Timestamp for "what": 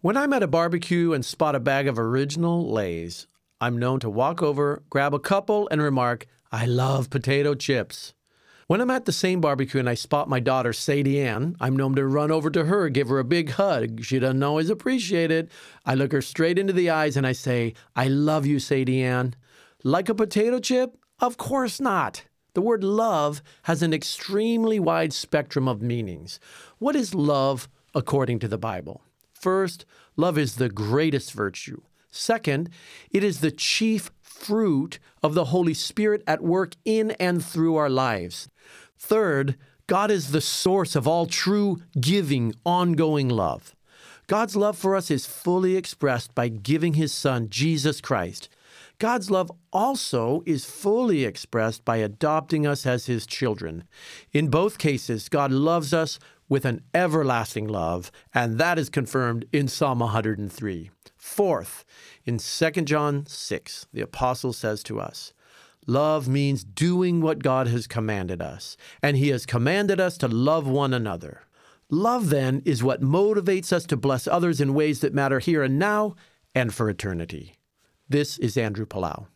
26.78-26.94, 67.20-67.42, 72.82-73.00